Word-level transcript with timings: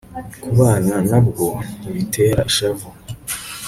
kubana 0.41 0.95
na 1.09 1.19
bwo 1.25 1.47
ntibitera 1.79 2.41
ishavu 2.49 2.87